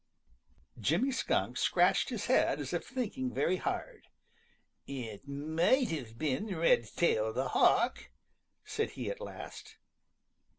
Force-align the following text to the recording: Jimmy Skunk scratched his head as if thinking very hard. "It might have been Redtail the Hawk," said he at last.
Jimmy 0.79 1.11
Skunk 1.11 1.57
scratched 1.57 2.09
his 2.09 2.25
head 2.25 2.59
as 2.59 2.73
if 2.73 2.83
thinking 2.87 3.31
very 3.31 3.57
hard. 3.57 4.07
"It 4.87 5.27
might 5.27 5.89
have 5.91 6.17
been 6.17 6.47
Redtail 6.57 7.31
the 7.33 7.49
Hawk," 7.49 8.09
said 8.65 8.93
he 8.97 9.11
at 9.11 9.21
last. 9.21 9.77